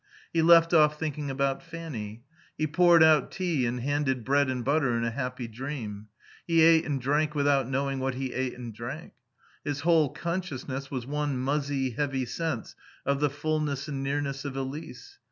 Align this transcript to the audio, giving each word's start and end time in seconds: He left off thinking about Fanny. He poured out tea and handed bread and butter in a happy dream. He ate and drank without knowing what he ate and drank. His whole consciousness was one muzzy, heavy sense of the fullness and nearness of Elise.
He 0.33 0.41
left 0.41 0.73
off 0.73 0.97
thinking 0.99 1.29
about 1.29 1.61
Fanny. 1.61 2.23
He 2.57 2.65
poured 2.65 3.03
out 3.03 3.29
tea 3.31 3.67
and 3.67 3.81
handed 3.81 4.25
bread 4.25 4.49
and 4.49 4.65
butter 4.65 4.97
in 4.97 5.03
a 5.03 5.11
happy 5.11 5.47
dream. 5.47 6.07
He 6.47 6.61
ate 6.63 6.85
and 6.85 6.99
drank 6.99 7.35
without 7.35 7.69
knowing 7.69 7.99
what 7.99 8.15
he 8.15 8.33
ate 8.33 8.55
and 8.57 8.73
drank. 8.73 9.13
His 9.63 9.81
whole 9.81 10.09
consciousness 10.09 10.89
was 10.89 11.05
one 11.05 11.37
muzzy, 11.37 11.91
heavy 11.91 12.25
sense 12.25 12.75
of 13.05 13.19
the 13.19 13.29
fullness 13.29 13.87
and 13.87 14.01
nearness 14.01 14.43
of 14.43 14.57
Elise. 14.57 15.19